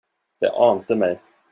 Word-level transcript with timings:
Det 0.39 0.49
ante 0.49 0.95
mig. 0.95 1.19